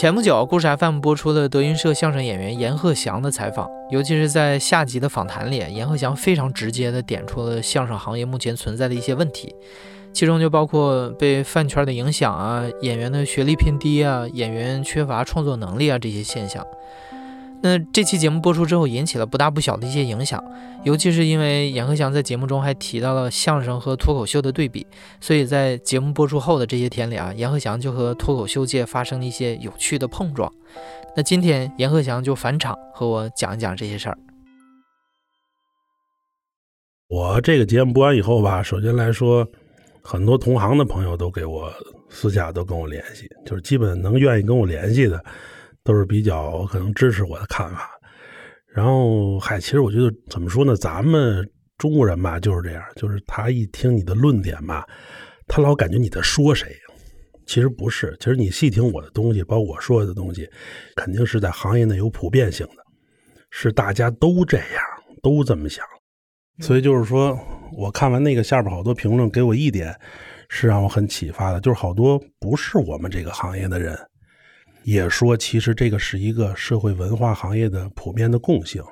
[0.00, 9.54] 前不久，故事 FM 播出了德云社相声演员阎鹤祥的采访，尤其是在下集的访谈里，阎鹤祥非常直接地点出了相声行业目前存在的一些问题，
[10.14, 16.66] 其中就包括被饭圈的影响啊，演员的学历偏低啊，演员缺乏创作能力啊这些现象。
[17.62, 20.42] 那这期节目播出之后，引起了不大不小的一些影响，
[20.82, 24.86] 尤其是因为阎鹤祥在节目中还提到了相声和脱口秀的对比，
[25.20, 30.50] 所以在节目播出后的这些天里啊，阎鹤祥就和脱口秀界发生了一些有趣的碰撞。
[31.14, 34.16] 那今天阎鹤祥就返场和我讲一讲这些事儿。
[37.08, 39.46] 我这个节目播完以后吧，首先来说，
[40.02, 41.70] 很多同行的朋友都给我
[42.08, 45.22] 私下都跟我联系，就是基本能愿意跟我联系的。
[45.82, 47.90] 都是比较可能支持我的看法，
[48.74, 50.76] 然后嗨，其实我觉得怎么说呢？
[50.76, 54.86] 咱们中国人吧就是这样，就是他一听你的论点吧，
[55.46, 56.74] 他老感觉你在说谁。
[57.46, 60.48] 其实不是，其实你细听我的东西，包括我说的东西，
[60.94, 62.82] 肯定是在行业内有普遍性的，
[63.50, 64.66] 是大家都这样，
[65.20, 65.84] 都这么想。
[66.60, 67.36] 所以就是说，
[67.72, 69.92] 我看完那个下边好多评论，给我一点
[70.48, 73.98] 是让我很启发的，就是好多不是我们这个行业的人。
[74.84, 78.82] 也说，其实这个是一个社会文化行业的普遍的共性，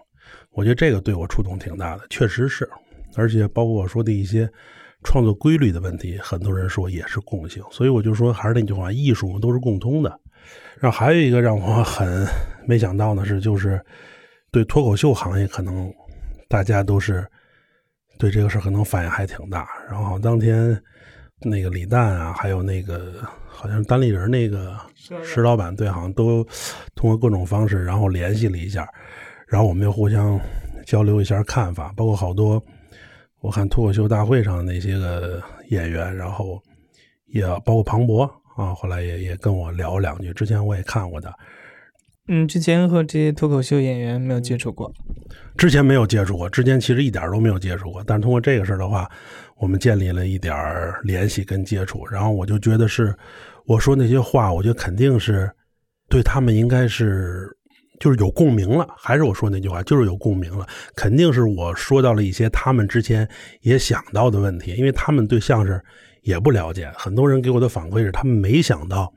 [0.52, 2.68] 我觉得这个对我触动挺大的，确实是，
[3.16, 4.48] 而且包括我说的一些
[5.02, 10.20] 创作规律的问题，很多人说也是共性，所以我就说还是那句话，艺术都是共通的。
[10.78, 12.26] 然后还有一个让我很
[12.66, 13.80] 没想到的是，就是
[14.50, 15.92] 对脱口秀行业，可能
[16.48, 17.26] 大家都是
[18.18, 19.66] 对这个事可能反应还挺大。
[19.90, 20.80] 然后当天
[21.40, 23.14] 那个李诞啊，还有那个。
[23.58, 24.72] 好像单立人那个
[25.24, 26.46] 石老板，对，好像都
[26.94, 28.88] 通过各种方式，然后联系了一下，
[29.48, 30.38] 然后我们又互相
[30.86, 32.62] 交流一下看法，包括好多
[33.40, 36.62] 我看脱口秀大会上的那些个演员，然后
[37.26, 38.22] 也包括庞博
[38.56, 41.34] 啊，后来也也跟我聊两句，之前我也看过的。
[42.28, 44.92] 嗯，之前和这些脱口秀演员没有接触过，
[45.56, 49.10] 之前没有接触过，之前其实一点都没有接触过，但是通过这个事儿的话。
[49.60, 50.54] 我们建立了一点
[51.02, 53.12] 联系跟接触，然后我就觉得是
[53.68, 55.48] 我说那些话，我觉得肯定是
[56.08, 57.46] 对他们应该是
[58.00, 58.88] 就是有共鸣了。
[58.96, 63.28] 还是我说那句话，就是有共鸣了，肯定是我说到了一些他们之前
[63.60, 65.78] 也想到的问题，因为他们对相声
[66.22, 66.90] 也不了解。
[66.96, 69.12] 很多人给我的反馈是，他们没想到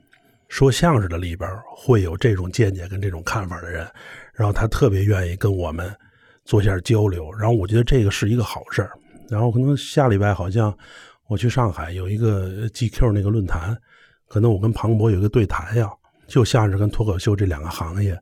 [0.50, 3.88] 说相声的里边会有这种见解跟这种看法的人，
[4.34, 5.90] 然后他特别愿意跟我们
[6.44, 8.92] 做一下交流，然后我觉得这个是一个好事儿。
[9.30, 10.78] 然后可能下礼拜好像
[11.30, 13.78] 我去上海有一个 GQ 那个论坛，
[14.31, 15.90] 可能我跟庞博有一个对谈呀，
[16.25, 18.18] 就相声跟脱口秀这两个行业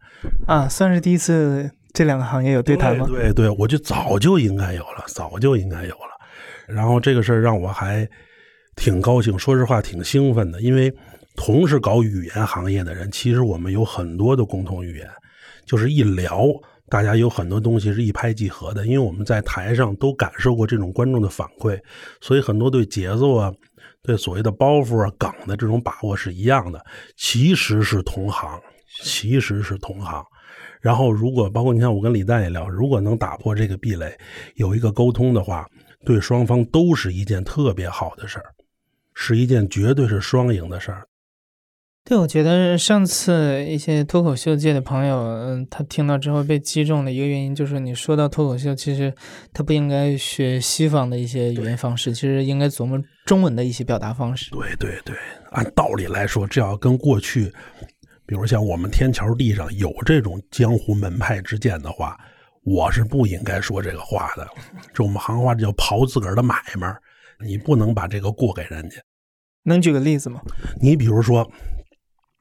[0.47, 3.05] 啊，算是第一次这两个行业有对谈吗？
[3.07, 6.17] 对对，我就早就应该有了，早就应该有了。
[6.67, 8.09] 然后这个事儿让我还
[8.75, 10.91] 挺高兴，说实话挺兴奋的，因为
[11.35, 15.07] 同是搞语言行业的人，其实我们有很多的共同语言，
[15.67, 16.43] 就是一聊。
[16.91, 21.79] 大家有很多东西是一拍即合的，因为我们在台上都感受过这种观众的反馈，
[22.19, 23.53] 所以很多对节奏啊、
[24.01, 26.83] 对所谓的包袱啊、梗的这种把握是一样的，
[27.15, 28.59] 其实是同行，
[29.03, 30.23] 其实是同行。
[30.81, 34.17] 然后，如果包括你看，我跟李诞也聊，如果能打破这个壁垒，
[34.55, 35.67] 有一个沟通的话，
[36.05, 38.45] 对双方都是一件特别好的事儿，
[39.13, 41.05] 是一件绝对是双赢的事儿。
[42.05, 49.13] 对，我觉得上次一些脱口秀界的朋友，嗯，他听到之后被击中的一个原因，就是你说到脱口秀，其实
[49.53, 54.49] 他不应该学西方的一些语言方式，其实应该琢磨中文的一些表达方式。
[54.49, 55.15] 对对对，
[55.51, 57.53] 按道理来说，这要跟过去，
[58.25, 62.17] 比如像我们天桥地上有这种江湖门派之见的话，
[62.63, 64.47] 我是不应该说这个话的。
[64.95, 66.91] 这我们行话，这叫刨自个儿的买卖，
[67.45, 68.95] 你不能把这个过给人家。
[69.65, 70.41] 能举个例子吗？
[70.81, 71.47] 你比如说。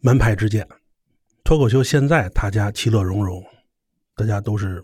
[0.01, 0.67] 门派之见，
[1.43, 3.45] 脱口秀现在他家其乐融融，
[4.15, 4.81] 大家都是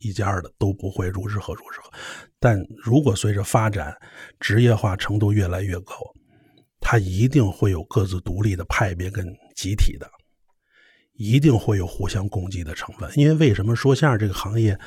[0.00, 1.90] 一家的，都不会如是何如是何。
[2.38, 3.92] 但如果随着发展，
[4.38, 5.94] 职业化程度越来越高，
[6.80, 9.26] 它一定会有各自独立的派别跟
[9.56, 10.08] 集体的，
[11.14, 13.10] 一定会有互相攻击的成分。
[13.16, 14.78] 因为为什么说相声这个行业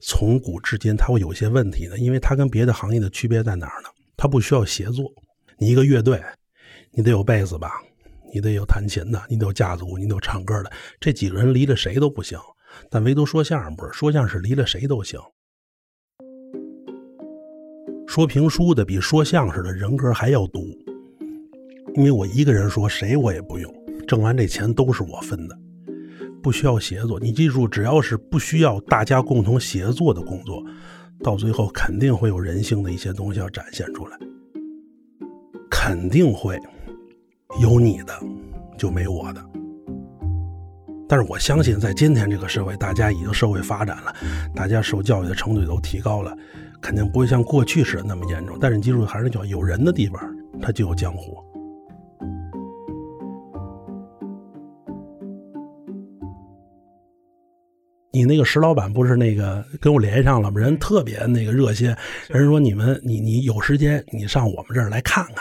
[0.00, 1.98] 从古至今它会有些问题呢？
[1.98, 3.88] 因为它跟别的行业的区别在哪儿呢？
[4.18, 5.10] 它不需要协作，
[5.56, 6.22] 你一个乐队，
[6.90, 7.70] 你得有贝斯吧？
[8.34, 12.36] 你得有弹琴的，你得有架子鼓，你得有唱歌的，这几个人离了谁都不行。
[12.90, 15.20] 但唯独说相声不是，说相声是离了谁都行。
[18.08, 20.66] 说评书的比说相声的人格还要毒，
[21.94, 23.72] 因为我一个人说谁我也不用，
[24.08, 25.56] 挣完这钱都是我分的，
[26.42, 27.20] 不需要协作。
[27.20, 30.60] 你记住，只要是不需要大家共同协作的工作，
[31.22, 34.18] 到最后肯定会有人性的一些东西要展现出来，
[35.70, 36.58] 肯定会
[37.60, 38.12] 有你的，
[38.76, 39.44] 就没我的。
[41.08, 44.14] 但是我相信，在今天这个社会，大家已经社会发展了，
[44.54, 46.36] 大家受教育的程度都提高了，
[46.80, 48.56] 肯定不会像过去似的那么严重。
[48.60, 50.20] 但是你记住，还是那句话，有人的地方，
[50.60, 51.36] 它就有江湖。
[58.10, 60.60] 你那个石老板不是那个跟我联系上了吗？
[60.60, 61.94] 人特别那个热心，
[62.28, 65.36] 人说你们你你有时间你上我们这儿来看看。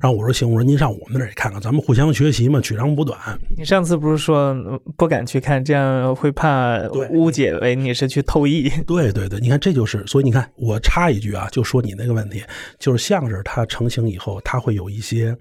[0.00, 3.18] 然后我说行，我说您上我们那儿也看看，咱们互相学习嘛，取长补短。
[3.54, 4.54] 你上次不是说
[4.96, 8.70] 不敢去看，这样会怕误解为你是去偷艺？
[8.86, 12.42] 对对对，你看这就是，所以你看我插一句啊，就说你那个问题，
[12.78, 15.36] 就是相声它成型以后，它会有一些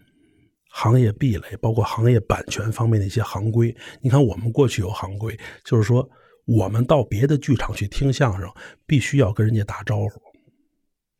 [0.72, 3.74] 行业壁垒，包括行业版权方面的一些行规。
[4.02, 6.06] 你看我们过去有行规，就是说
[6.46, 8.50] 我们到别的剧场去听相声，
[8.86, 10.10] 必须要跟人家打招呼，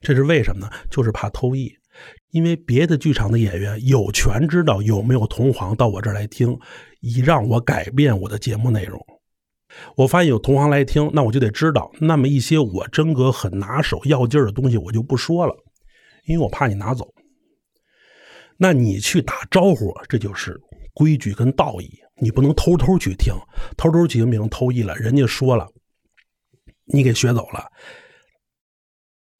[0.02, 0.70] 这是为什么呢？
[0.92, 1.74] 就是怕偷艺。
[2.32, 6.56] 因为别的剧场的演员有权知道有没有同行到我这儿来听，
[7.00, 9.04] 以让我改变我的节目内容。
[9.96, 11.92] 我发现有同行来听，那我就得知道。
[12.00, 15.56] 那么一些我真格很拿手要劲儿的东西，我就不说了，
[16.26, 17.12] 因为我怕你拿走。
[18.58, 20.56] 那你去打招呼，这就是
[20.94, 21.90] 规矩跟道义，
[22.22, 23.34] 你不能偷偷去听，
[23.76, 24.96] 偷偷去听变成偷艺了。
[24.98, 25.68] 人家说了，
[26.86, 27.66] 你给学走了。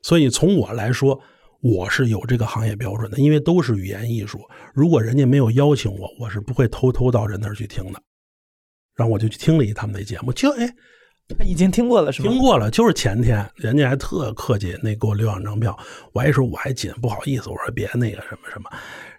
[0.02, 1.22] 所以从我来说。
[1.62, 4.40] 我是有这个行业标准的，因为都是语言艺术。
[4.74, 8.02] 如果人家没有邀请我，我是不会偷偷到人那儿去听的。
[8.96, 10.74] 然后我就去听了一他们那节目，就哎，
[11.46, 12.30] 已经听过了是吗？
[12.30, 15.78] 听过了，就是前天，人家还特客气，那给我留两张票。
[16.14, 18.70] 我还说我还紧，不好意思，我说别那个什么什么。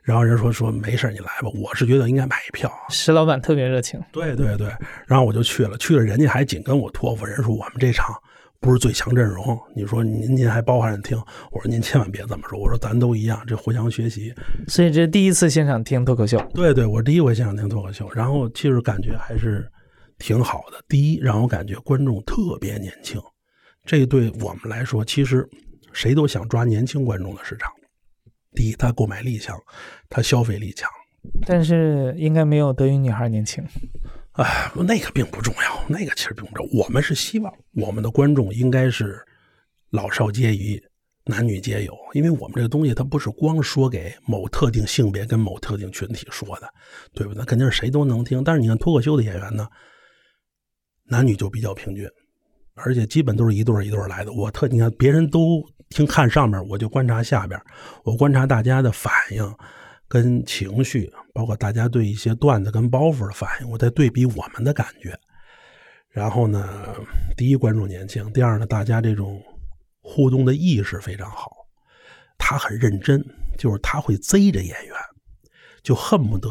[0.02, 1.48] 然后人说说没事你来吧。
[1.54, 2.72] 我是觉得应该买一票。
[2.88, 4.00] 石老板特别热情。
[4.12, 4.68] 对对对，
[5.06, 8.14] 然后我就去了，去了人家还紧跟我托付，人说我们这场。
[8.60, 11.16] 不是最强阵容，你说您您还包含着听？
[11.50, 14.34] 我说您千万别这么说，我说咱都一样，这互相学习。
[14.68, 16.38] 所以这是第一次现场听脱口秀。
[16.52, 19.66] 对对，我第一回现场听脱口秀，然后其实感觉还是
[20.18, 20.76] 挺好的。
[20.88, 23.18] 第一，让我感觉观众特别年轻，
[23.86, 25.48] 这对我们来说，其实
[25.94, 27.72] 谁都想抓年轻观众的市场。
[28.52, 29.56] 第一，他购买力强，
[30.10, 30.86] 他消费力强，
[31.46, 33.64] 但是应该没有德云女孩年轻。
[34.42, 36.82] 哎，那个并不重要，那个其实并不重要。
[36.82, 39.22] 我们是希望我们的观众应该是
[39.90, 40.82] 老少皆宜、
[41.24, 46.72] 男女皆有，因为我们这个东西它不是光说给某特定性别跟某特定群体说的，
[47.12, 47.44] 对不对？
[47.44, 48.42] 肯定是谁都能听。
[48.42, 49.68] 但是你看脱口秀的演员呢，
[51.04, 52.08] 男女就比较平均，
[52.72, 54.32] 而且基本都是一对一对来的。
[54.32, 57.60] 我特你看别人都听看上面，我就观察下边，
[58.04, 59.54] 我观察大家的反应。
[60.10, 65.16] 跟情绪，包括大家对一些段子跟包袱的反应，我在对比我们的感觉。
[66.08, 66.68] 然后呢，
[67.36, 69.40] 第一观众年轻，第二呢，大家这种
[70.00, 71.52] 互动的意识非常好。
[72.36, 73.24] 他很认真，
[73.56, 74.94] 就是他会贼着演员，
[75.80, 76.48] 就恨不得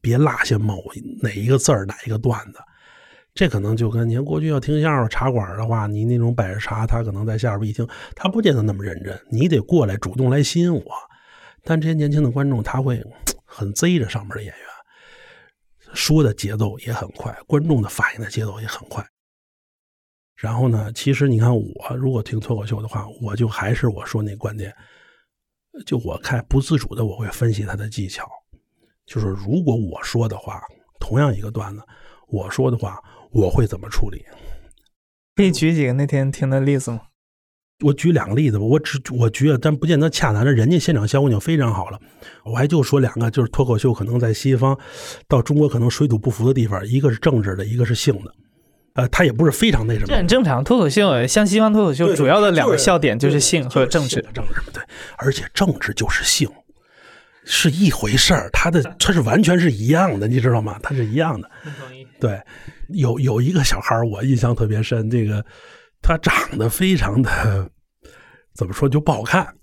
[0.00, 0.82] 别落下某
[1.20, 2.58] 哪一个字儿，哪一个段子。
[3.34, 9.20] 这可能就跟您过去要听相声茶馆的话，你那种摆着茶，他可能在下边一听，他不见得那么认真。
[9.30, 10.82] 你得过来主动来吸引我。
[11.64, 13.02] 但这些年轻的观众他会
[13.44, 14.66] 很贼着上面的演员，
[15.94, 19.04] 说的节奏也很快，观众的反应的节奏也很快。
[20.36, 24.74] 然后呢，其实你看我如果听脱口秀的话，我就还是我说那观点，
[25.86, 28.28] 就我看不自主的我会分析他的技巧，
[29.06, 30.60] 就是如果我说的话，
[30.98, 31.82] 同样一个段子，
[32.26, 34.24] 我说的话我会怎么处理？
[35.36, 37.00] 可以举几个那天听的例子吗？
[37.80, 40.44] 我举两个例子吧，我只我觉得，但不见得恰当。
[40.44, 41.98] 那人家现场效果已经非常好了，
[42.44, 44.78] 我还就说两个，就是脱口秀可能在西方
[45.26, 48.32] 到中国可能水土不服的地方，一个是政治的，一个是性的。
[48.94, 50.06] 呃，他也不是非常那什么。
[50.06, 54.24] 这很正常，脱口秀像西方脱口秀主要的两个笑点就是性和政治。
[54.32, 54.80] 政治对，
[55.18, 56.48] 而且政治就是性
[57.44, 60.78] 是一回事儿，它的它是完全是一样的，你知道吗？
[60.80, 61.50] 它是一样的。
[62.20, 62.40] 对，
[62.90, 65.44] 有有一个小孩我印象特别深，这个。
[66.04, 67.70] 他长得非常的
[68.54, 69.56] 怎么说就不好看，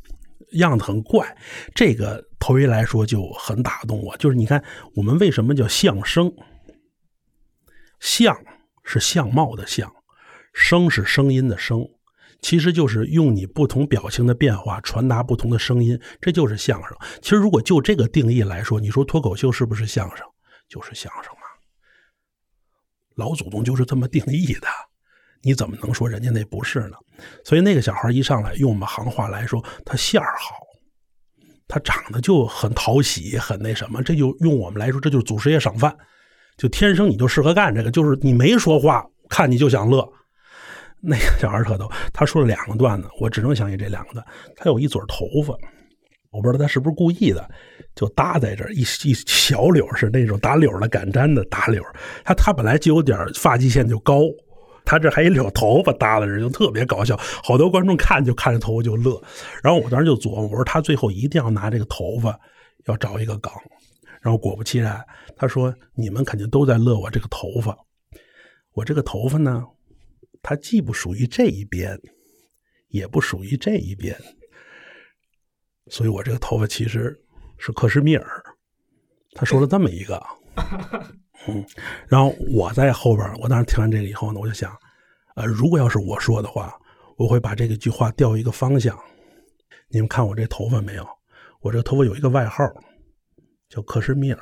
[0.54, 1.38] 样子很怪。
[1.76, 4.18] 这个头一来说就很打动我。
[4.18, 4.62] 就是你看，
[4.96, 6.34] 我们为什么叫相声？
[8.00, 8.36] 相
[8.84, 9.94] 是相貌的相，
[10.52, 11.88] 声是声音的声，
[12.42, 16.98] 其实就是用你不同表情的变化传达不同的声音，这就是相声。
[17.22, 20.26] 其实如果就这个定义来说，你说脱口秀是不是相声？
[20.68, 21.42] 就是相声嘛。
[23.16, 24.68] 老祖宗就是这么定义的。
[25.44, 26.98] 你怎么能说人家那不是呢？
[27.44, 30.56] 所以那个小孩一上来，用我们行话来说，他馅儿好，
[31.68, 34.02] 他长得就很讨喜，很那什么。
[34.04, 35.96] 这就用我们来说，这就是祖师爷赏饭，
[36.58, 37.90] 就天生你就适合干这个。
[37.92, 40.08] 就是你没说话，看你就想乐。
[41.00, 44.26] 那个小孩特逗，他说了两个段子，我只能想起这两个段。
[44.56, 45.56] 他有一撮头发，
[46.30, 47.50] 我不知道他是不是故意的，
[47.96, 51.82] 就搭在这儿一一小绺是那种打绺的敢粘的打绺。
[52.24, 54.22] 他他本来就有点发际线就高。
[54.92, 57.16] 他这还一绺头发搭在这，就特别搞笑。
[57.42, 59.24] 好多观众看就看着头发就乐。
[59.64, 62.38] 然后我当时就琢磨，我说他最后一定要拿这个头发
[62.88, 63.50] 要找一个梗。
[64.20, 65.02] 然后果不其然，
[65.38, 67.78] 他说你们肯定都在乐我这个头发。
[68.74, 69.64] 我这个头发呢，
[70.42, 71.98] 它既不属于这一边，
[72.90, 74.14] 也不属于这一边，
[75.88, 77.18] 所以我这个头发其实
[77.58, 78.44] 是克什米尔。
[79.36, 80.22] 他说了这么一个。
[81.48, 81.66] 嗯，
[82.08, 84.78] 然后我在后边，我当时听完这个以后呢，我就想，
[85.36, 86.78] 呃，如果要是我说的话，
[87.18, 88.98] 我会把这个句话调一个方向。
[89.90, 91.08] 你们看我这头发没有？
[91.62, 92.64] 我这头发有一个外号，
[93.70, 94.42] 叫克什米尔。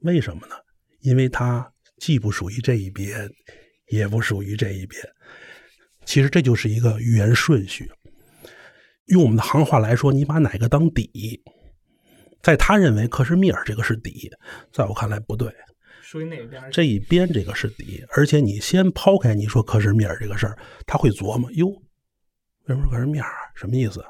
[0.00, 0.54] 为什么呢？
[1.00, 3.30] 因为它既不属于这一边，
[3.88, 5.00] 也不属于这一边。
[6.04, 7.90] 其实这就是一个语言顺序。
[9.06, 11.42] 用我们的行话来说，你把哪个当底，
[12.42, 14.30] 在他认为克什米尔这个是底，
[14.72, 15.52] 在我看来不对。
[16.12, 16.62] 属于哪边？
[16.70, 24.04] 这一边这个是底，而且你先抛开你说克什米尔这个事儿，他会琢磨哟，为什么克什米尔什么意思？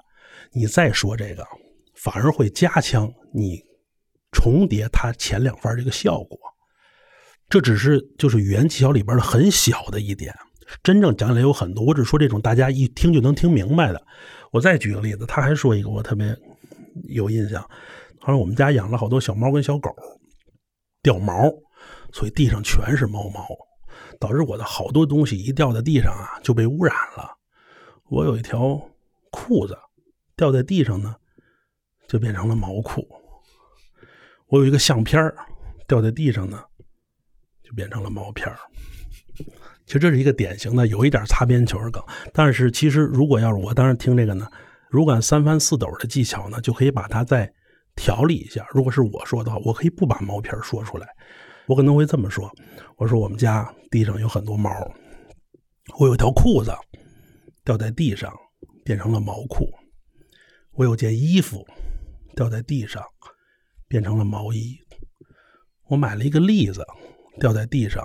[0.51, 1.47] 你再说这个，
[1.95, 3.63] 反而会加强你
[4.33, 6.37] 重叠它前两番这个效果。
[7.49, 10.35] 这只是就是语言技巧里边的很小的一点，
[10.83, 11.85] 真正讲起来有很多。
[11.85, 14.05] 我只说这种大家一听就能听明白的。
[14.51, 16.37] 我再举个例子，他还说一个我特别
[17.05, 17.63] 有印象，
[18.19, 19.95] 好像我们家养了好多小猫跟小狗，
[21.01, 21.49] 掉毛。
[22.13, 23.47] 所以地上全是猫毛，
[24.21, 27.37] 导致我的好多东西一掉在地上啊就被污染了。
[28.09, 28.81] 我有一条
[29.31, 29.77] 裤子
[30.37, 31.17] 掉在地上呢，
[32.07, 33.09] 就变成了毛裤。
[34.49, 35.33] 我有一个相片
[35.89, 36.63] 掉在地上呢，
[37.63, 38.47] 就变成了毛片
[39.87, 42.03] 其实这是一个典型的有一点擦边球的梗。
[42.33, 44.47] 但是其实如果要是我当时听这个呢，
[44.91, 47.51] 如果按三翻四抖的技巧呢，就可以把它再
[47.97, 48.67] 调理一下。
[48.71, 51.09] 如果是我说的话，我可以不把毛片说出来。
[51.67, 52.51] 我可能会这么说
[52.99, 54.71] ：“我说我们家地上有很多毛，
[55.99, 56.73] 我有条裤子
[57.65, 58.33] 掉在地上
[58.85, 59.69] 变成了毛裤，
[60.73, 61.65] 我有件衣服
[62.35, 63.03] 掉在地上
[63.87, 64.77] 变成了毛衣，
[65.87, 66.85] 我买了一个栗子
[67.39, 68.05] 掉在地上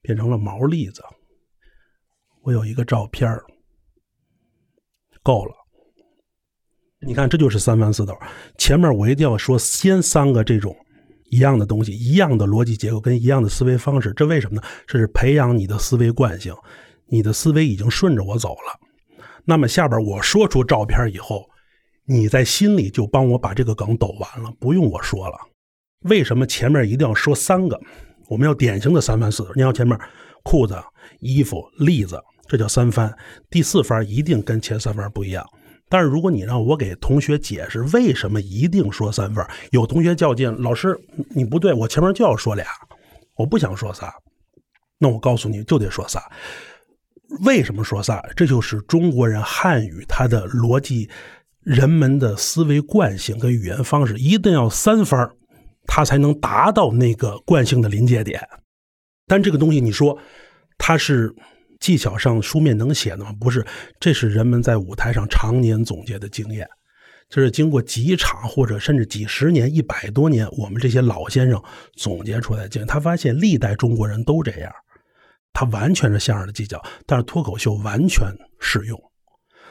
[0.00, 1.02] 变成了毛栗子，
[2.42, 3.30] 我有一个照片
[5.22, 5.54] 够了。
[7.00, 8.18] 你看，这就是三番四抖。
[8.56, 10.74] 前面我一定要说先三个这种。”
[11.34, 14.62] 一样的东西，一样的逻辑结构，跟一样的思维方式，这为什么呢？
[14.86, 16.54] 这是培养你的思维惯性，
[17.06, 18.80] 你的思维已经顺着我走了。
[19.44, 21.44] 那么下边我说出照片以后，
[22.06, 25.36] 你在心里就帮我把这个梗抖完了，不用我说了。
[26.02, 27.80] 为什么前面一定要说三个？
[28.28, 29.46] 我们要典型的三番四。
[29.54, 29.98] 你要前面
[30.44, 30.76] 裤子、
[31.20, 33.12] 衣服、栗子，这叫三番。
[33.50, 35.44] 第四番一定跟前三番不一样。
[35.88, 40.98] 但是如果你让我给同学解释为什么一定说三份有同学较劲，老师
[41.30, 42.66] 你不对，我前面就要说俩，
[43.36, 44.12] 我不想说仨，
[44.98, 46.20] 那我告诉你就得说仨。
[47.44, 48.22] 为什么说仨？
[48.34, 51.08] 这就是中国人汉语它的逻辑，
[51.60, 55.30] 人们的思维惯性跟语言方式，一定要三番
[55.86, 58.40] 它才能达到那个惯性的临界点。
[59.26, 60.18] 但这个东西你说
[60.78, 61.34] 它是。
[61.84, 63.30] 技巧上书面能写的吗？
[63.38, 63.62] 不是，
[64.00, 66.66] 这是人们在舞台上常年总结的经验，
[67.28, 71.62] 这是经过几场或者甚至几十年、一百多年，我们这些老先生
[71.94, 72.86] 总结出来的经验。
[72.86, 74.72] 他发现历代中国人都这样，
[75.52, 78.26] 他完全是相声的技巧，但是脱口秀完全
[78.58, 78.98] 适用。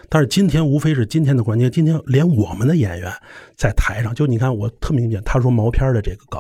[0.08, 3.12] 但是今天无非是今天的关键，今天连我们的演员
[3.58, 6.40] 在台上，就你看我特明显，他说毛片的这个梗，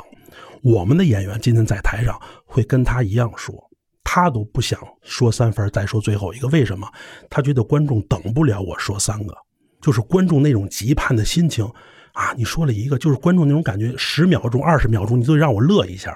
[0.62, 2.16] 我们的演员今天在台上
[2.46, 3.56] 会跟他一样说。
[4.04, 6.88] 他都不想说三分，再说最后一个，为什么？
[7.30, 9.36] 他觉得观众等不了我说三个，
[9.82, 11.66] 就是观众那种急盼的心情
[12.14, 12.34] 啊！
[12.38, 16.16] 你说了一个，就是观众那种感觉，十秒钟、二十秒钟，你都让我乐一下，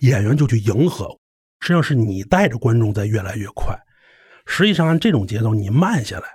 [0.00, 1.08] 演员就去迎合。
[1.60, 3.74] 实际上是你带着观众在越来越快，
[4.44, 6.26] 实际上按这种节奏你慢下来，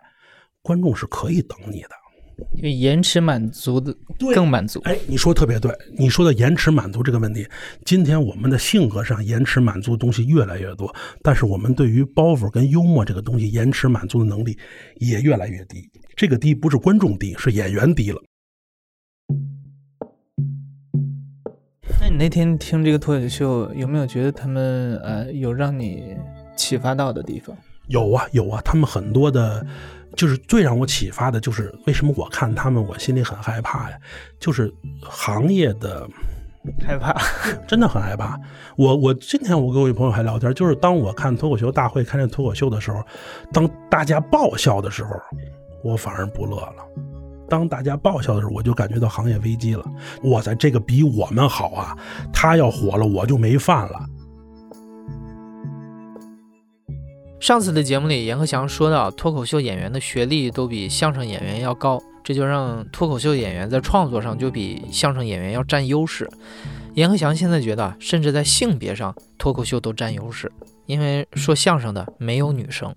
[0.63, 2.00] 观众是可以等你的。
[2.53, 3.95] 因为延迟满足的
[4.33, 4.79] 更满足。
[4.81, 7.47] 哎，你说特别对，你说的延迟满足这个问题，
[7.85, 14.57] 今天我们的性格上延迟满足东西越来越多，但是我们对于包袱跟幽默这个东西延迟满足的能力
[14.97, 15.89] 也越来越低。
[16.15, 18.21] 这个低不是观众低，是演员低了。
[22.00, 26.15] 那你那天听这个脱口秀，有没有觉得他们呃有让你
[26.55, 27.55] 启发到的地方？
[27.91, 29.65] 有啊有啊，他们很多的，
[30.15, 33.98] 就是最让我启发的，就是为什么我看他们我心里很害怕呀？
[34.39, 36.07] 就是行业的
[36.86, 37.13] 害怕，
[37.67, 38.39] 真的很害怕。
[38.77, 43.03] 我我今天我跟我一朋友还聊天，就是当我看脱口秀大会看这脱口秀的时候，
[43.51, 45.12] 当大家爆笑的时候，
[45.83, 46.75] 我反而不乐了。
[47.50, 49.83] 当大家爆笑的时候，我就感觉到行业危机了。
[50.24, 51.98] 哇塞，这个比我们好啊！
[52.31, 54.00] 他要火了，我就没饭了。
[57.41, 66.29] 上次的节目里，阎鹤祥说到，脱口秀演员的学历都比相声演员要高，这就让脱口秀演员在创作上就比相声演员要占优势。
[66.93, 70.51] 阎鹤祥现在觉得，甚至在性别上，脱口秀都占优势，
[70.86, 72.95] 因为说相声的没有女生。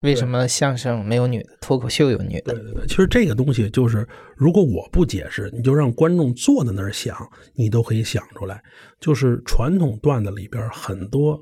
[0.00, 2.52] 为什么相声没有女的，脱口秀有女的？
[2.52, 4.04] 对对对，其实这个东西就是，
[4.36, 7.16] 如果我不解释，你就让观众坐在那儿想，
[7.54, 8.60] 你都可以想出来。
[8.98, 11.40] 就是传统段子里边很多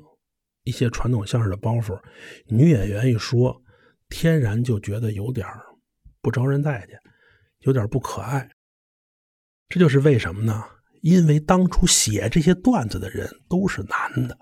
[0.65, 1.97] 一些传统相声的包袱，
[2.47, 3.61] 女演员一说，
[4.09, 5.47] 天然就觉得有点
[6.21, 6.99] 不招人待见，
[7.59, 8.49] 有点不可爱。
[9.69, 10.63] 这就是为什么呢？
[11.01, 14.37] 因为当初写这些段子的人都是男的。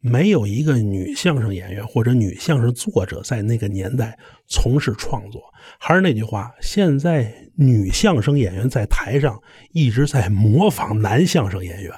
[0.00, 5.42] 没有一个女相声演员或者女相声作者在那个年代从事创作。
[5.80, 9.42] 还是那句话，现在女相声演员在台上
[9.72, 11.92] 一直在模仿男相声演员，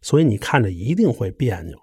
[0.00, 1.78] 所以你看着一定会别扭。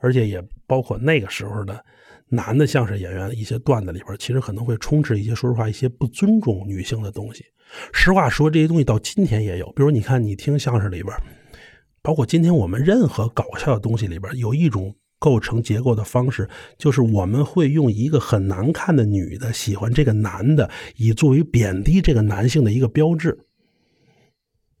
[0.00, 1.84] 而且也包括那个时候的
[2.28, 7.44] 男的相声演员一些段子里边，其实可能会充斥一些说实话一些不尊重女性的东西。
[7.92, 9.66] 实话说，这些东西到今天也有。
[9.72, 11.14] 比如你看，你听相声里边。
[12.00, 23.36] 包括今天我们任何搞笑的东西里边，有一种构成结构的方式，就是我们会用一个很难看的女的喜欢这个男的，以作为贬低这个男性的一个标志。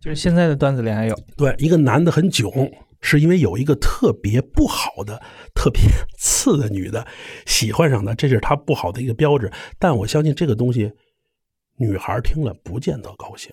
[0.00, 2.50] 就是现在的段子里还有，对，一个男的很囧，
[3.00, 5.22] 是因为有一个特别不好的、
[5.54, 5.80] 特别
[6.18, 7.06] 次的女的
[7.46, 9.50] 喜欢上他，这是他不好的一个标志。
[9.78, 10.92] 但我相信这个东西，
[11.76, 13.50] 女孩听了不见得高兴。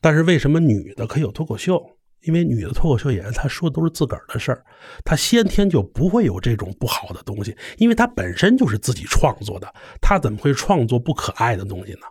[0.00, 1.80] 但是为什么女的可以有脱口秀？
[2.22, 4.64] 因为女的脱口秀演员，她说的都是自个儿的事儿，
[5.04, 12.02] 她先天就不会有这种不好的东西，因为她本身就是自己创作的，她怎么会创作不可爱的东西呢？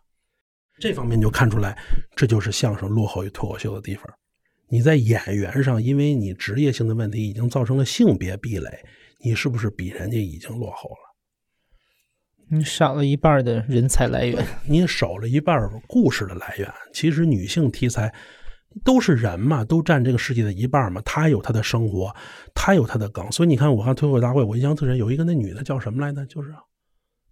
[0.79, 1.77] 这方面就看出来，
[2.13, 4.06] 这就是相声落后于脱口秀的地方。
[4.71, 8.69] 你在演员上，因为你职业性的问题，已经造成了性别壁垒，
[9.19, 11.12] 你是不是比人家已经落后了？
[12.49, 16.67] 你少了一半的人才来源，你也少了一半故事的来源。
[16.93, 18.13] 其实女性题材。
[18.86, 21.01] 都是人嘛，都占这个世界的一半嘛。
[21.01, 22.15] 她有她的生活，
[22.55, 23.29] 她有她的梗。
[23.29, 26.25] 所以你看，我看脱口大会，我印象特深，有一个那女的叫什么来着？
[26.25, 26.55] 就是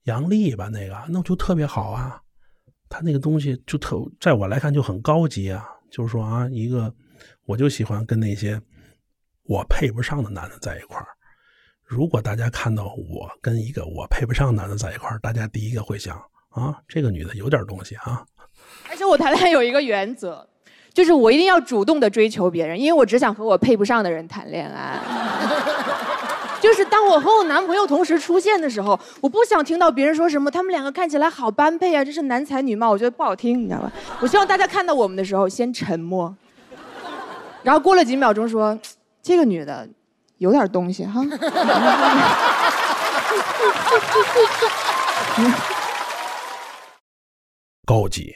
[0.03, 2.21] 杨丽吧，那个那就特别好啊。
[2.89, 5.65] 她那个东西就特，在我来看就很高级啊。
[5.89, 6.93] 就是说啊，一个
[7.49, 8.61] 我就喜欢跟那些
[9.47, 11.07] 我配不上的男的在一块儿。
[11.83, 16.15] 如果大家看到我跟一个我配不上男的在一块儿，大家第一个会想
[16.49, 18.23] 啊，这个女的有点东西啊。
[18.87, 20.47] 而且我谈恋爱有一个原则。
[20.93, 24.99] 就是我一定要主动的追求别人，因为我只想和我配不上的人谈恋爱。
[26.59, 33.91] 就是当我和我男朋友同时出现的时候，我不想听到别人说什么他们两个看起来好般配啊，这是男才女貌，我觉得不好听，你知道吧？
[34.19, 36.35] 我希望大家看到我们的时候先沉默，
[37.63, 38.79] 然后过了几秒钟说，
[39.21, 39.87] 这个女的
[40.37, 41.21] 有点东西哈。
[47.85, 48.35] 高级。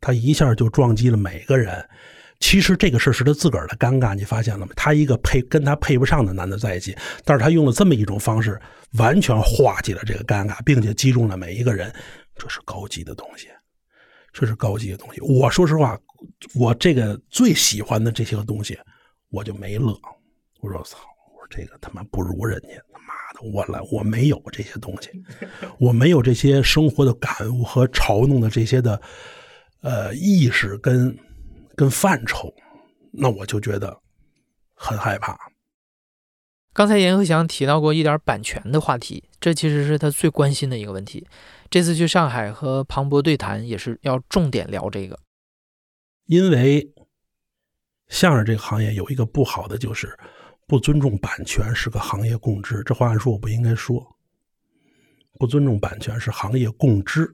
[0.00, 1.88] 他一下就撞击了每个人。
[2.40, 4.72] 其实这个事是他自个儿的尴尬，你发现了吗？
[4.74, 8.58] 他一个配跟他配不上的男的在一起，但是他用了这么一种方式，
[8.94, 11.92] 完全化解了这个尴尬，并且击中了每一个人。
[12.34, 13.48] 这是高级的东西，
[14.32, 15.20] 这是高级的东西。
[15.20, 15.98] 我说实话，
[16.54, 18.78] 我这个最喜欢的这些个东西，
[19.30, 19.98] 我就没乐。
[20.60, 20.98] 我说操，
[21.34, 25.10] 我说这个他妈不如人家，他妈的，我来我没有这些东西，
[25.78, 29.00] 我没有这些生活的感悟和嘲弄的这些的。
[29.82, 31.16] 呃，意识跟
[31.74, 32.52] 跟范畴，
[33.10, 33.98] 那我就觉得
[34.74, 35.34] 很害怕。
[36.74, 41.26] 刚才严鹤祥提到过一点版权的话题，这其实是他最关心的一个问题。
[41.70, 45.18] 这次去上海和庞博对谈，也是要重点聊这个。
[46.30, 46.88] 因为
[48.06, 50.16] 相声这个行业有一个不好的，就是
[50.68, 52.84] 不尊重版权，是个行业共知。
[52.84, 54.00] 这话按说我不应该说。
[55.40, 57.28] 不尊重版权是行业共知，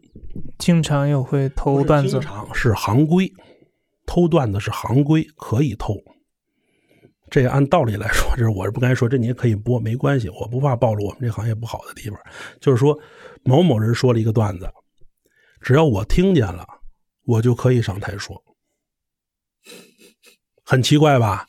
[0.57, 3.31] 经常又会偷段子，经常是行规，
[4.07, 5.95] 偷段子是行规，可以偷。
[7.29, 12.19] 这按道理来说，这是我是不该说，这你也可以播，没关系，我不怕暴露我们这行业不好的地方。
[12.61, 12.99] 就是说，
[13.43, 14.67] 某某人说了一个段子，
[15.61, 16.67] 只要我听见了，
[17.27, 18.43] 我就可以上台说，
[20.67, 21.47] 很奇怪吧？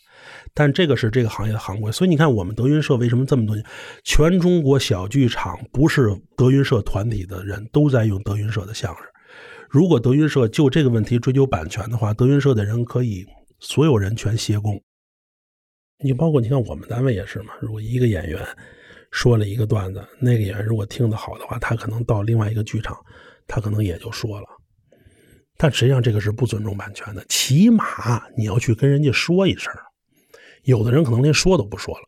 [0.53, 1.91] 但这个是这个行业的行规。
[1.91, 3.65] 所以你看，我们德云社为什么这么多年，
[4.03, 9.03] 全中国小剧场不是德云社团体的人都在用德云社的相声。
[9.69, 13.25] 如果德云社就这个问题追究版权的话，德云社的人可以
[13.59, 14.81] 所有人全歇工。
[16.03, 18.39] 你包括你看我们单位也是嘛，如果一个演员
[19.11, 22.95] 说了一个段子，那个演员如果听得好的话，他可能到另外一个剧场，
[23.47, 24.47] 他可能也就说了。
[25.57, 29.73] 但实际上这个是不尊重版权的，起码你要去跟人家说一声。
[30.63, 32.03] 有的人可能连说都不说了，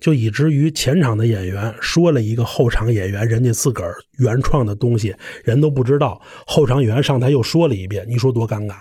[0.00, 6.20] 就以至于前场的演员说了一个后场演员人家自个儿原创的东西，人都不知道。
[6.46, 8.76] 后场演员上台又说了一遍，你说多尴尬？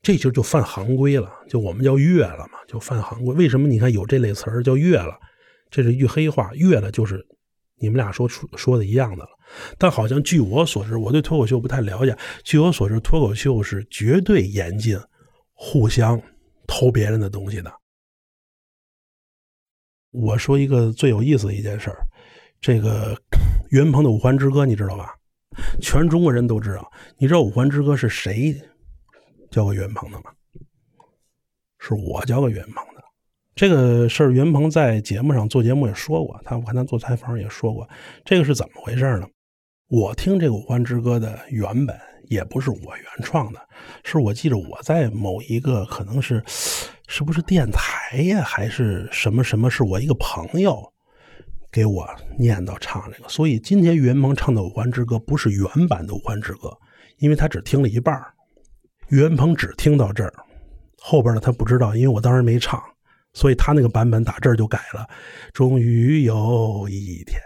[0.00, 3.34] 这就就犯行规了，就我们叫越了嘛，就犯行规。
[3.34, 5.18] 为什么你看有这类词儿叫越了？
[5.70, 7.26] 这是一句黑话，越了就是
[7.80, 9.30] 你们俩说出说的一样的了。
[9.78, 12.16] 但好像据我所知，我对脱口秀不太了解。
[12.44, 14.98] 据我所知，脱口秀是绝对严禁
[15.52, 16.20] 互相
[16.66, 17.72] 偷别人的东西的。
[20.10, 21.98] 我说一个最有意思的一件事儿，
[22.60, 23.14] 这个
[23.70, 25.14] 岳云鹏的《五环之歌》你知道吧？
[25.80, 26.90] 全中国人都知道。
[27.18, 28.54] 你知道《五环之歌》是谁
[29.50, 30.32] 教给岳云鹏的吗？
[31.78, 33.04] 是我教给岳云鹏的。
[33.54, 37.88] 这个事儿，岳云鹏在节目上做节目也说过，他我看他做采访也说过，
[38.24, 39.28] 这个是怎么回事呢？
[39.88, 41.98] 我听这个《五环之歌》的原本
[42.28, 43.60] 也不是我原创的，
[44.04, 50.92] 是我记得我在某一个可能是是不是电台呀，还是什么什么，是我一个朋友
[51.72, 52.06] 给我
[52.38, 53.28] 念叨唱这个。
[53.30, 56.68] 所以今天岳云鹏唱的《五环之歌》不是原版的《五环之歌》，
[57.16, 58.14] 因为他只听了一半
[59.08, 60.34] 岳云鹏只听到这儿，
[60.98, 62.78] 后边的他不知道，因为我当时没唱，
[63.32, 65.08] 所以他那个版本打这儿就改了。
[65.54, 67.40] 终于有一天。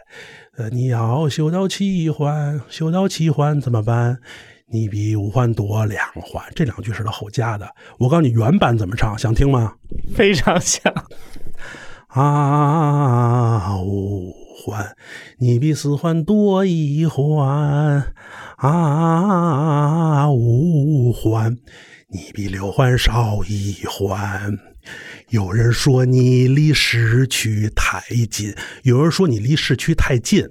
[0.59, 4.19] 呃，你要修到七环，修到七环怎么办？
[4.67, 6.45] 你比五环多两环。
[6.55, 7.67] 这两句是他后加的。
[7.99, 9.73] 我告诉你原版怎么唱，想听吗？
[10.15, 10.93] 非常想。
[12.09, 14.95] 啊，五环，
[15.39, 18.13] 你比四环多一环。
[18.57, 21.57] 啊，五环，
[22.11, 24.59] 你比六环少一环。
[25.31, 30.47] 有人说你离市区太近，有人说你离市区太近，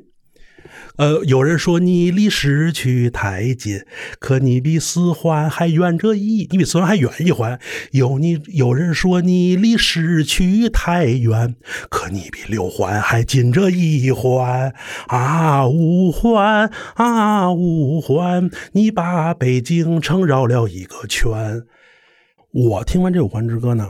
[0.98, 3.86] 呃，有人说你离市区太近，
[4.20, 7.60] 可你比四环还远着一，你比四环还远一环。
[7.92, 11.56] 有你有人说你离市区太远，
[11.90, 14.74] 可你比六环还近着一环。
[15.08, 21.64] 啊，五环啊，五环，你把北京城绕了一个圈。
[22.54, 23.88] 我听完这五环之歌呢。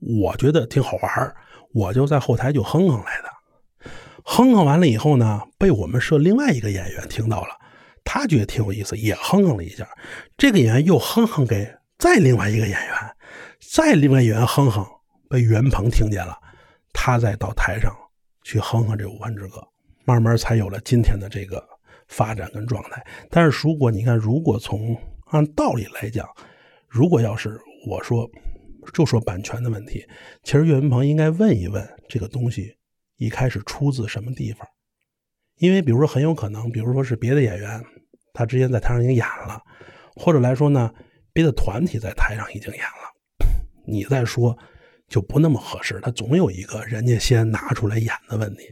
[0.00, 1.34] 我觉得挺好玩
[1.74, 3.28] 我就在后台就哼哼来的。
[4.24, 7.48] 哼哼完了以后呢，被我们社另外一个演员听到了，
[8.04, 9.88] 他觉得挺有意思，也哼哼了一下。
[10.36, 13.16] 这个演员又哼哼给再另外一个演员，
[13.60, 14.86] 再另外演员哼哼，
[15.28, 16.36] 被袁鹏听见了，
[16.92, 17.90] 他再到台上
[18.42, 19.56] 去哼哼这《五环之歌》，
[20.04, 21.62] 慢慢才有了今天的这个
[22.08, 23.04] 发展跟状态。
[23.30, 26.28] 但是如果你看，如果从按道理来讲，
[26.86, 28.28] 如果要是我说。
[28.92, 30.06] 就说版权的问题，
[30.42, 32.76] 其实岳云鹏应该问一问这个东西
[33.16, 34.66] 一开始出自什么地方，
[35.56, 37.82] 因为比如说很有可能，比如说是别的演员，
[38.32, 39.60] 他之前在台上已经演了，
[40.14, 40.92] 或者来说呢，
[41.32, 43.46] 别的团体在台上已经演了，
[43.86, 44.56] 你再说
[45.08, 48.68] 就不那么合适，他总有一个人家先拿出来演的问题。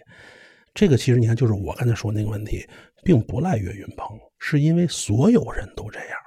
[0.74, 2.66] 这个其实你看，就是我刚才说那个问题，
[3.02, 6.18] 并不赖岳云鹏，是因为所有人都这样。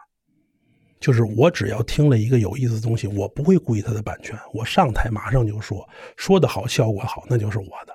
[0.99, 7.93] 就是我只要听了一个有意思的东西，我不会顾及它的版权，我上台马上就说，说的好，效果好，那就是我的。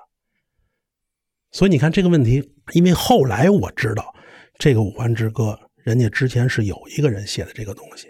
[1.51, 4.13] 所以你看这个问题，因为后来我知道
[4.57, 8.07] 这个《五环之歌》，人家之前是有一个人写的这个东西，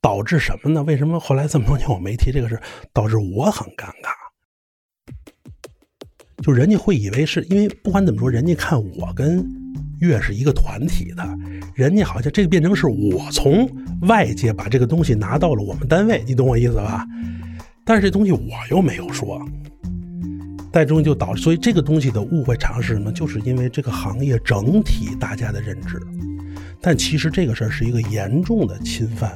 [0.00, 0.82] 导致什么呢？
[0.82, 2.58] 为什么后来这么多年我没提这个事？
[2.92, 4.10] 导致我很尴尬。
[6.42, 9.46] 就人家会以为是因为不管怎么说，人家看我跟
[10.00, 11.22] 岳是一个团体的。
[11.74, 13.68] 人家好像这个变成是我从
[14.02, 17.06] 外界把这个东西拿到了我们单位，你懂我意思吧？
[17.84, 19.40] 但是这东西我又没有说，
[20.70, 23.10] 但终就导致，所以这个东西的误会常是什么？
[23.10, 25.98] 就是因为这个行业整体大家的认知，
[26.80, 29.32] 但其实这个事儿是一个严重的侵犯。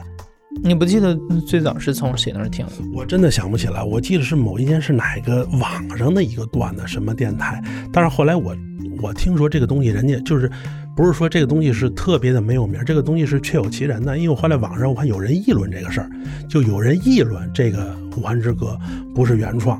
[0.62, 2.72] 你不记得最早是从谁那儿听的？
[2.94, 7.62] 我真的想不起来，我记得是某一天是哪个网上的一个段子，什么电台。
[7.90, 8.54] 但是后来我
[9.00, 10.50] 我听说这个东西，人家就是。
[10.96, 14.16] 不是说这个东西是特别的没有名，这个东西是确有其人的。
[14.16, 16.10] 因为我后来网上我看有人议论这个事儿，
[16.48, 18.78] 就有人议论这个《五环之歌》
[19.14, 19.78] 不是原创。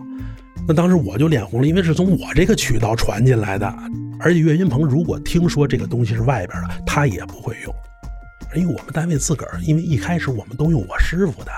[0.69, 3.75] 那当时我就脸红了，因为是从我这个渠道传进来的。
[4.21, 7.75] 而且岳云鹏如果听说这个东西是外边的，他也不会用。
[8.55, 11.51] 因为我们单位自个儿，因为一开始我们都用我师傅的，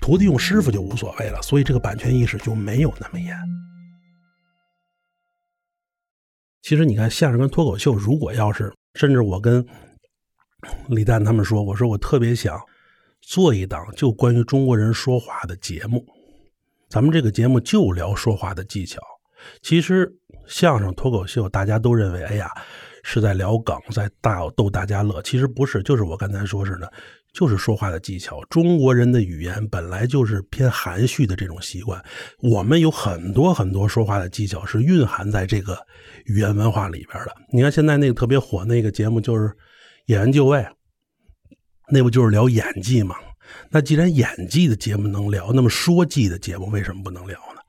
[0.00, 3.36] 徒弟用师傅就无所谓了，所以这个版权意识就没有那么严。
[6.62, 9.66] 其实你看相声跟脱口秀，如果要是，甚至我跟
[10.88, 12.60] 李诞他们说，我说我特别想
[13.22, 16.04] 做一档就关于中国人说话的节目，
[16.88, 19.00] 咱们这个节目就聊说话的技巧。
[19.62, 20.12] 其实
[20.46, 22.50] 相声脱口秀大家都认为，哎呀
[23.02, 26.92] 是在聊梗，在大逗大家乐，其实不是，就是我刚才说似的。
[27.32, 28.40] 就是说话的技巧。
[28.50, 32.02] 中国人的语言本来就是偏含蓄的这种习惯，
[32.40, 35.78] 我们有很多很多说话的技巧是蕴含在这个
[36.26, 37.34] 语言文化里边的。
[37.52, 39.48] 你看现在那个特别火那个节目就是
[40.06, 40.58] 《演员就位》，
[41.88, 43.14] 那不就是聊演技吗？
[43.70, 47.60] 那既然演技的节目能聊，那么说技的节目为什么不能聊呢？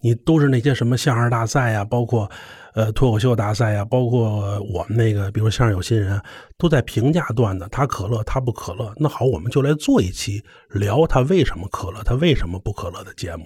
[0.00, 2.30] 你都是那些什么相声大赛呀，包括。
[2.74, 6.20] 呃，脱口秀大赛啊，包括我们那个，比如相声有新人，
[6.56, 8.92] 都在评价段子，他可乐，他不可乐。
[8.96, 13.44] 那好，我们就来做一期聊他为什么可乐，他为什么不可乐的节目。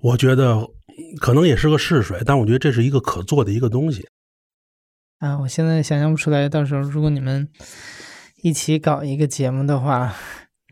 [0.00, 0.68] 我觉得
[1.20, 4.06] 可能也是个试水，但我觉得这是一个可做的一个东西。
[5.18, 7.48] 啊，我现在想象不出来，到时候如果你们
[8.42, 10.14] 一起搞一个节目的话，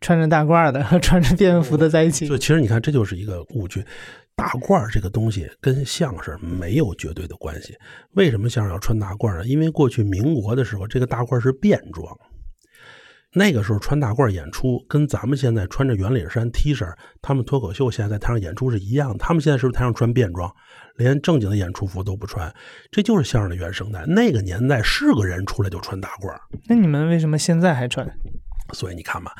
[0.00, 2.26] 穿着大褂的和 穿着便服的在一起。
[2.26, 3.82] 所以，其实你看，这就是一个误区。
[4.34, 7.74] 大褂这个东西跟相声没有绝对的关系。
[8.12, 9.46] 为什么相声要穿大褂呢？
[9.46, 12.06] 因为过去民国的时候，这个大褂是便装。
[13.34, 16.86] 那个时候穿大褂演出，跟咱们现在穿着圆领衫、T 恤，
[17.22, 19.16] 他们脱口秀现在在台上演出是一样的。
[19.16, 20.54] 他们现在是不是台上穿便装，
[20.96, 22.52] 连正经的演出服都不穿？
[22.90, 24.04] 这就是相声的原生态。
[24.06, 26.34] 那个年代是个人出来就穿大褂。
[26.66, 28.06] 那你们为什么现在还穿？
[28.72, 29.32] 所以你看吧，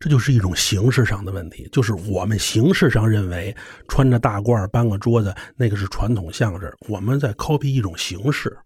[0.00, 3.54] 这就是一种形式上的问题，就是我们形式上认为
[3.88, 8.56] 穿着大褂搬个桌子那个是传统相声，我们在 copy 一种形式，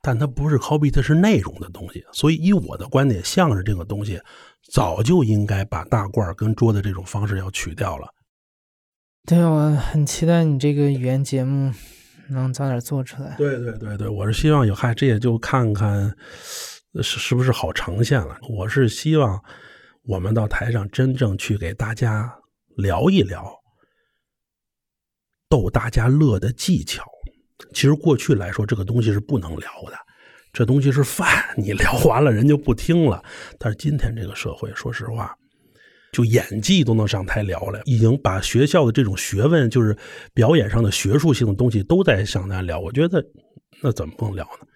[0.00, 2.04] 但它不是 copy，它是内容的东西。
[2.12, 4.20] 所以以我的观点，相声这个东西
[4.72, 8.06] 早就应该把大褂跟桌子这种方式要取掉了。
[9.26, 11.72] 对，我很期待你这个语言节目
[12.30, 13.34] 能早点做出来。
[13.36, 16.14] 对对对对，我是希望有嗨，这也就看看。
[17.02, 18.38] 是是不是好呈现了？
[18.48, 19.42] 我是希望
[20.04, 22.32] 我们到台上真正去给大家
[22.76, 23.54] 聊一聊
[25.48, 27.04] 逗大家乐的技巧。
[27.74, 29.96] 其实过去来说，这个东西是不能聊的，
[30.52, 33.22] 这东西是饭，你聊完了人就不听了。
[33.58, 35.36] 但是今天这个社会，说实话，
[36.12, 39.96] 就演技都能上台聊了，已经把学校的这种学问，就是
[40.32, 42.78] 表演上的学术性的东西都在上台聊。
[42.80, 43.22] 我觉得
[43.82, 44.66] 那怎么不能聊呢？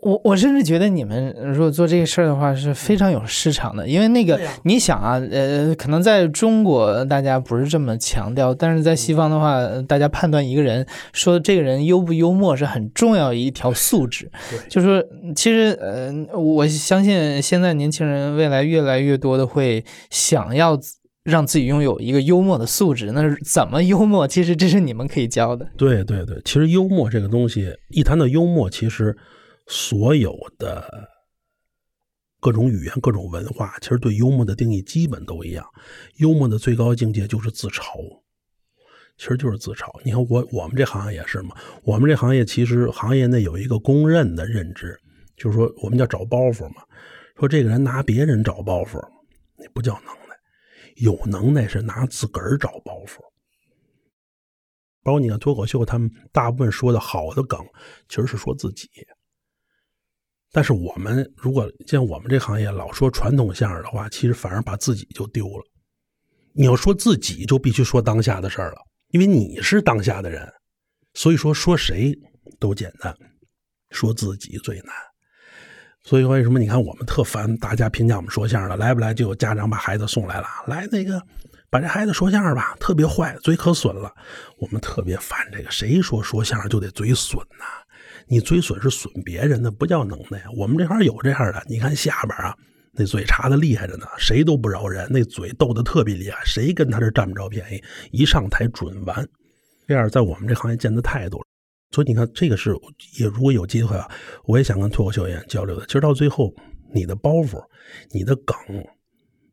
[0.00, 14.30] 我我甚至觉得你们如果做这个事儿的话是非常有市场的，因为那个你想啊，呃，可能在中国大家不是这么强调，但是在西方的话，大家判断一个人说这个人幽不幽默是很重要一条素质。
[14.68, 15.02] 就说
[15.34, 20.78] 其实呃，我相信现在年轻人未来越来越多的会想要
[21.24, 24.28] 让自己拥有一个幽默的素质，那是怎么幽默？
[24.28, 25.66] 其实这是你们可以教的。
[25.76, 29.16] 对对对，其实幽默这个东西，一谈到幽默，其实。
[29.68, 31.08] 所有的
[32.40, 35.64] 各种语言、各种文化，其实对幽默的定义基本都一样。
[36.16, 38.22] 幽默的最高境界就是自嘲，
[39.18, 39.88] 其实就是自嘲。
[40.04, 41.54] 你看，我我们这行业也是嘛。
[41.82, 44.98] 我们这行业其实行业内有一个公认的认知，
[45.36, 46.82] 就是说我们叫找包袱嘛。
[47.38, 48.98] 说这个人拿别人找包袱，
[49.56, 50.36] 那不叫能耐。
[50.96, 53.18] 有能耐是拿自个儿找包袱。
[55.02, 57.60] 包括你看脱口秀，他们大部分说的好的梗，
[58.08, 58.88] 其实是说自己。
[60.50, 65.64] 但是我们如果像我们这行业老说传统相声的话，其实反而把自己就丢了。
[66.54, 68.78] 你要说自己，就必须说当下的事儿了，
[69.10, 70.50] 因为你是当下的人，
[71.14, 72.18] 所以说说谁
[72.58, 73.14] 都简单，
[73.90, 74.92] 说自己最难。
[76.02, 81.22] 所以为什么你看我们特烦大家评价我们说相声的，来不来就有家长把孩子送来了，来那个
[81.68, 84.10] 把这孩子说相声吧，特别坏，嘴可损了。
[84.58, 87.66] 我们特别烦这个，谁说说相声就得嘴损呐？
[88.28, 90.44] 你嘴损是损别人的，不叫能耐。
[90.56, 92.54] 我们这行有这样的，你看下边啊，
[92.92, 99.26] 那嘴查的厉害着呢，谁都不饶人，那嘴斗的特别厉害，谁跟他这占不着便宜，一上台准完。
[99.86, 101.46] 这样在我们这行业见的太多了，
[101.92, 102.76] 所以你看，这个是
[103.18, 104.06] 也如果有机会啊，
[104.44, 105.86] 我也想跟脱口秀演员交流的。
[105.86, 106.54] 其实到最后，
[106.92, 107.58] 你的包袱、
[108.10, 108.54] 你的梗，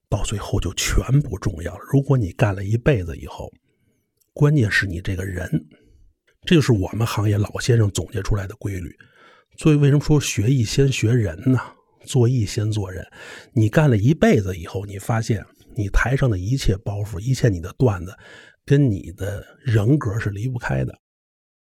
[0.09, 1.79] 到最后就全不重要了。
[1.93, 3.49] 如果你干了一辈子以后，
[4.33, 5.49] 关键是你这个人。
[6.45, 8.95] 这就是我们行业老先生总结出来的规律。
[9.57, 11.59] 所以为什么说学艺先学人呢？
[12.05, 13.03] 做艺先做人。
[13.53, 15.43] 你干了一辈子以后，你发现
[15.75, 18.15] 你台上的一切包袱、一切你的段子，
[18.65, 20.93] 跟你的人格是离不开的。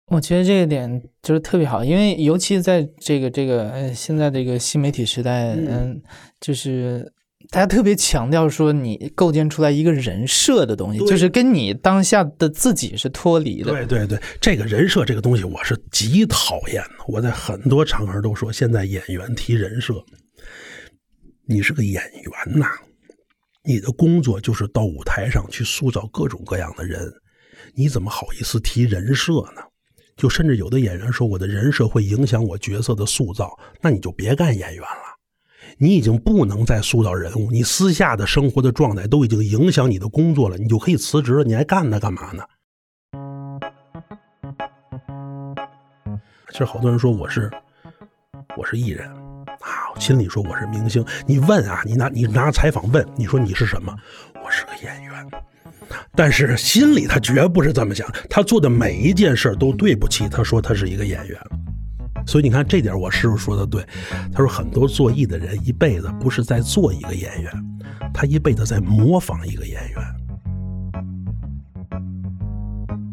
[0.07, 6.01] 我觉得这个点就是特别好，因为尤其在这个这个呃现在这个新媒体时代，嗯，
[6.39, 7.13] 就是
[7.49, 13.71] 大家特别强调说你构建出来一个人设的东西，就是跟你当下的自己是脱离的。
[13.71, 17.05] 对对对，这个人设这个东西我是极讨厌的。
[17.07, 19.95] 我在很多场合都说，现在演员提人设，
[21.45, 22.67] 你是个演员呐，
[23.65, 27.11] 你的工作就是到舞台上去塑造各种各样的人，
[27.75, 29.61] 你怎么好意思提人设呢？
[30.17, 35.10] 就甚至有的演员说我的人设会影响我角色的塑造，那你就别干演员了。
[35.83, 41.43] 你已经不能再塑造人物，你私下的生活的状态都已经影响你的工作了，你就可以辞职了。
[41.43, 42.43] 你还干它干嘛呢？
[46.51, 47.49] 其实好多人说我是
[48.55, 51.03] 我是艺人啊，心里说我是明星。
[51.25, 53.91] 你问啊，你拿你拿采访问，你说你是什么？
[54.35, 55.11] 我是个演员。
[56.15, 60.29] 但是心里他绝不是这么想，他做的每一件事都对不起。
[60.29, 61.41] 他说他是一个演员，
[62.25, 63.85] 所以你看这点我师傅说的对。
[64.31, 67.51] 他说很多做艺的人一辈子不是在做一个演员，
[68.13, 69.97] 他一辈子在模仿一个演员。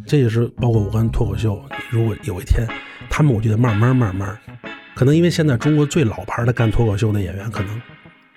[0.06, 2.66] 这也是包括我跟脱口秀，如果有一天
[3.10, 4.38] 他们，我觉得慢慢慢慢，
[4.94, 7.80] 可能因为现在中国最老牌的干脱口秀的演员可能。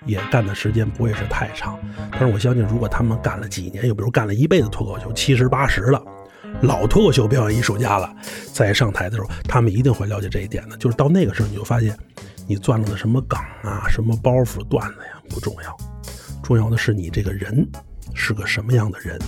[0.04, 1.78] 也干的时间不会是太长，
[2.10, 6.02] 但是我相信，如果他们干了几年，又比如干了一辈子脱口秀，七十八十了，
[6.60, 8.14] 老脱口秀表演艺术家了，
[8.52, 10.76] 在上台的时候，他们一定会了解这一点的。
[10.76, 11.96] 就是到那个时候，你就发现，
[12.46, 15.76] 你钻了的什么梗啊，什么包袱段子呀，不重要，
[16.42, 17.66] 重要的是你这个人
[18.14, 19.18] 是个什么样的人。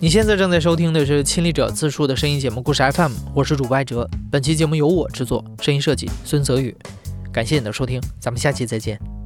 [0.00, 4.08] 你现在正在收听的是《亲历者自述》的声音节目《故事 FM》，我是主播艾哲。
[4.30, 6.76] 本期节目由我制作，声音设计孙泽宇。
[7.32, 9.17] 感谢你的收听，咱们下期再见。